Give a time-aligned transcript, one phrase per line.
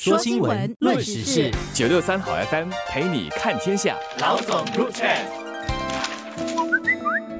[0.00, 3.96] 说新闻，论时事，九六三好 FM 陪你看天下。
[4.20, 5.47] 老总入场。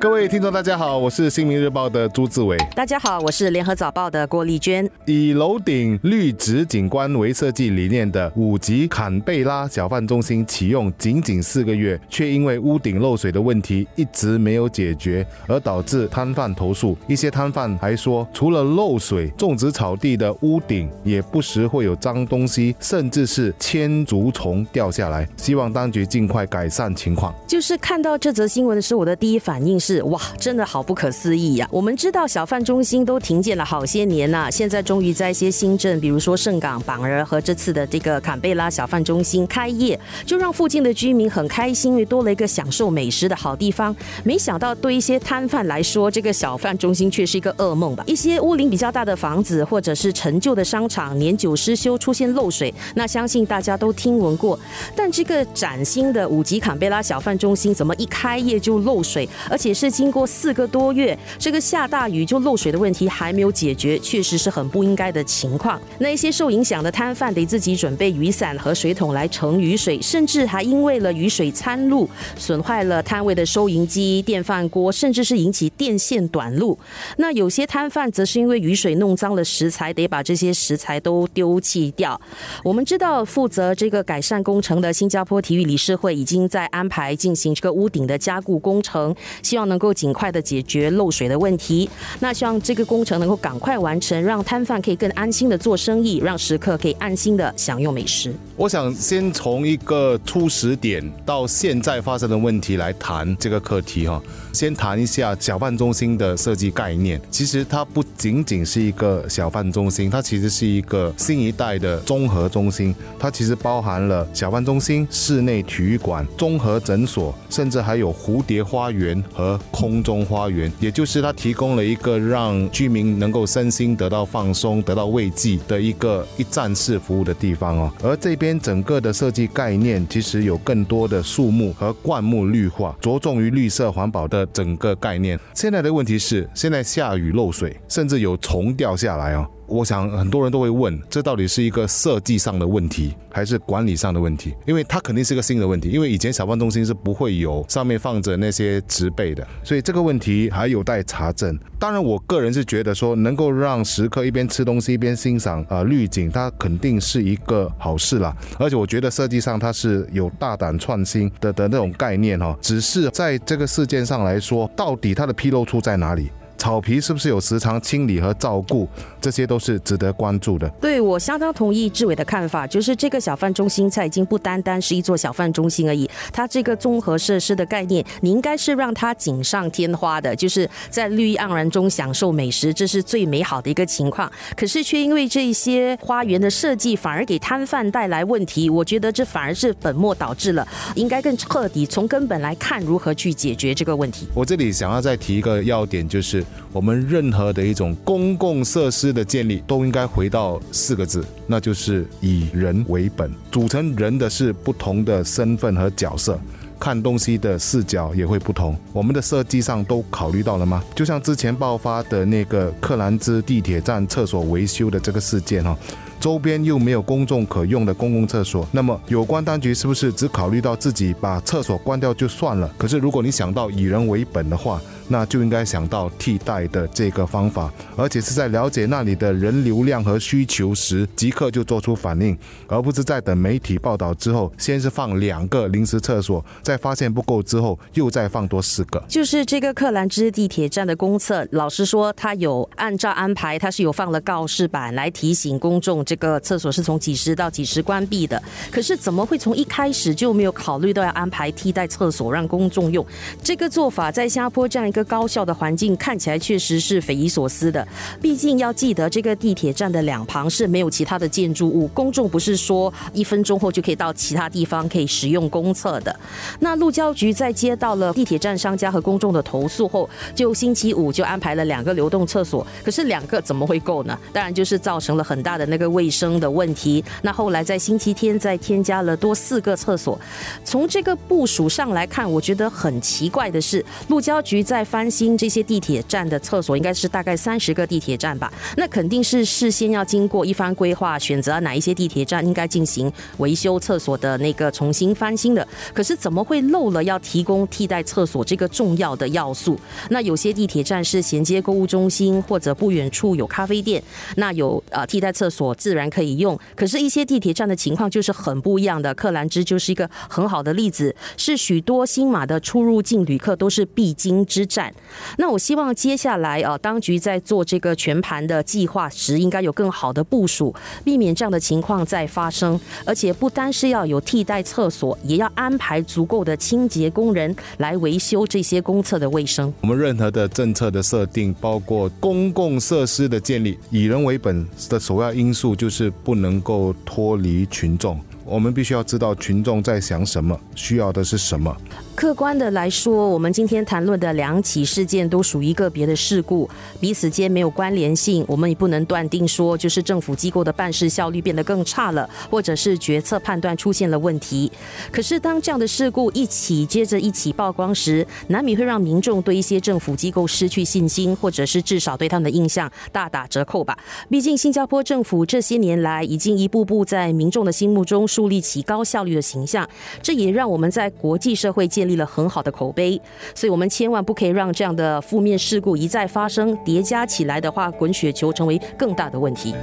[0.01, 2.57] 各位听众，大家好，我是《新民日报》的朱志伟。
[2.77, 4.89] 大家好，我是《联合早报》的郭丽娟。
[5.07, 16.97] 以楼顶绿植景观为设计理念的五级坎贝拉小贩中心启用仅仅四个月，却因为屋顶漏水的问题一直没有解决，而导致摊贩投诉。
[17.09, 25.29] 一些摊贩还说，除了漏水，种植草地的屋顶也不时会有脏东西，甚至是千足虫掉下来。
[25.37, 27.35] 希望当局尽快改善情况。
[27.49, 29.88] 就是看到这则新闻的时候，我的第一反应是。
[29.89, 31.67] 是哇，真的好不可思议呀！
[31.71, 43.97] 我们知道小贩中心都停建了好些年了，现在终于在一些新镇，比如说盛港、榜儿和这次的这个坎贝拉小贩中心开业，就让附近的居民很开心，因为多了一个享受美食的好地方。
[44.25, 48.05] 没想到对一些摊贩来说，这个小贩中心却是一个噩梦吧？
[48.07, 54.61] 一些屋龄比较大的房子或者是陈旧的商场，年久失修出现漏水，那相信大家都听闻过。
[54.95, 59.78] 但这个崭新的五级坎贝拉小贩中心，怎么一开业就漏水，而且？
[59.79, 65.81] 是经过四个多月，这个下大雨就漏水的问题还没有解决，确实是很不应该的情况。
[66.01, 76.77] 那一些受影响的摊贩得自己准备雨伞和水桶来盛雨水，甚至还因为了雨水参露，损坏了摊位的收银机、电饭锅，甚至是引起电线短路。
[77.19, 82.21] 那有些摊贩则是因为雨水弄脏了食材，得把这些食材都丢弃掉。
[82.65, 89.68] 我们知道，负责这个改善工程的新加坡体育理事会已经在安排进行这个屋顶的加固工程，希望。
[89.69, 91.89] 能够尽快的解决漏水的问题，
[92.21, 98.33] 那希望这个工程能够赶快完成，让摊贩可以更安心的做生意，让食客可以安心的享用美食。
[98.57, 104.21] 我想先从一个初始点到现在发生的问题来谈这个课题哈。
[104.53, 107.21] 先谈一下小贩中心的设计概念。
[107.31, 112.95] 其实它不仅仅是一个小贩中心，它其实是一个新一代的综合中心。
[113.19, 119.58] 它其实包含了小贩中心、室内体育馆、综合诊所，甚至还有蝴蝶花园和。
[119.71, 127.93] 空中花园，也就是它提供了一个让居民能够身心得到放松、得到慰藉的一个一站式服务的地方哦。
[128.03, 135.39] 而这边整个的设计概念，其实有更多的树木和灌木绿化，着重于绿色环保的整个概念。
[135.55, 139.47] 现在的问题是，现在下雨漏水，甚至有虫掉下来哦。
[139.69, 144.55] 我想很多人都会问，这到底是一个设计上的问题，还是管理上的问题？
[144.67, 151.57] 因为它肯定是个新的问题，因为以前小贩中心是不会有上面放着那些植被的，所以这个问题还有待查证。
[151.79, 158.35] 当然，我个人是觉得说，能够让食客一边吃东西一边欣赏啊绿景，它肯定是一个好事啦。
[158.59, 166.31] 而且我觉得设计上它是有大胆创新的的那种概念哈，只是在这个事件上来说，到底它的纰漏处在哪里？
[166.59, 168.87] 草皮是不是有时常清理和照顾？
[169.21, 170.69] 这些都是值得关注的。
[170.81, 184.31] 对我相当同意志伟的看法，就是这个小贩中心它已经不单单是一座小贩中心而已，它这个综合设施的概念，你应该是让它锦上添花的，就是在绿意盎然中享受美食，这是最美好的一个情况。
[184.57, 188.69] 可是却因为这些花园的设计，反而给摊贩带来问题。
[188.69, 194.27] 我觉得这反而是本末倒置了，应该更彻底从根本来看如何去解决这个问题。
[194.35, 196.45] 我这里想要再提一个要点，就是。
[196.73, 203.31] 我们任何的一种公共设施的建立，都应该回到四个字，那就是以人为本。
[203.51, 206.39] 组成人的是不同的身份和角色，
[206.79, 208.77] 看东西的视角也会不同。
[208.93, 210.85] 我们的设计上都考虑到了吗？
[210.95, 215.77] 就像之前爆发的那个克兰兹地铁站厕所维修的这个事件哈，
[216.21, 222.69] 周边又没有公众可用的公共厕所，那么有关当局是不是只考虑到自己把厕所关掉就算了？
[222.77, 224.81] 可是如果你想到以人为本的话，
[225.11, 232.37] 那就应该想到替代的这个方法，而且是在了解那里的人流量和需求时，即刻就做出反应，
[232.67, 239.03] 而不是在等媒体报道之后，先是放两个临时厕所，在发现不够之后，又再放多四个。
[239.09, 248.41] 就是这个克兰芝地铁站的公厕，老实说，他有按照安排，他是有放了告示板来提醒公众，这个厕所是从几时到几时关闭的。
[248.71, 253.05] 可是怎么会从一开始就没有考虑到要安排替代厕所让公众用？
[253.43, 255.05] 这个做法在新加坡这样一个。
[255.09, 257.89] 高效的环境看起来确实是匪夷所思的。
[258.21, 266.15] 毕竟要记得，这个地铁站的两旁是没有其他的建筑物，公众不是说一分钟后就可以到其他地方可以使用公厕的。
[266.61, 272.67] 那路交局在接到了地铁站商家和公众的投诉后，就星期五就安排了两个流动厕所。
[272.85, 274.19] 可是两个怎么会够呢？
[274.31, 277.05] 当然就是造成了很大的那个卫生的问题。
[277.23, 280.17] 那后来在星期天再添加了多四个厕所。
[280.65, 288.53] 从这个部署上来看，我觉得很奇怪的是，路交局在翻新这些地铁站的厕所，应该是大概三十个地铁站吧？
[288.77, 295.67] 那肯定是事先要经过一番规划，选择哪一些地铁站应该进行维修厕所的那个重新翻新的。
[295.93, 299.77] 可是怎么会漏了要提供替代厕所这个重要的要素？
[300.11, 304.01] 那有些地铁站是衔接购物中心，或者不远处有咖啡店，
[304.37, 306.59] 那有呃替代厕所自然可以用。
[306.77, 309.15] 可是，一些地铁站的情况就是很不一样的。
[309.15, 314.93] 克兰芝就是一个很好的例子，是许多新马的出入境旅客都是必经之站。
[315.39, 322.79] 那我希望接下来啊，当局在做这个全盘的计划时，应该有更好的部署，避免这样的情况再发生。
[323.07, 329.73] 而且不单是要有替代厕所，也要安排足够的清洁工人来维修这些公厕的卫生。
[329.81, 338.21] 我们任何的政策的设定，包括公共设施的建立，以人为本的首要因素就是不能够脱离群众。
[338.45, 341.75] 我们必须要知道群众在想什么，需要的是什么。
[342.19, 346.69] 客观的来说，我们今天谈论的两起事件都属于个别的事故，
[346.99, 348.45] 彼此间没有关联性。
[348.49, 354.69] 我们也不能断定说，就是政府机构的办事效率变得更差了，或者是决策判断出现了问题。
[355.13, 363.97] 可是，当这样的事故一起接着一起曝光时，难免会让民众对一些政府机构失去信心，或者是至少对他们的印象大打折扣吧。
[364.29, 369.89] 毕竟，新加坡政府这些年来已经一步步在民众的心目中树立起高效率的形象，
[370.21, 373.21] 这也让我们在国际社会建立了很好的口碑，
[373.55, 379.75] 所以我们千万不可以让这样的负面事故一再发生，叠加起来的话，滚雪球成为更大的问题。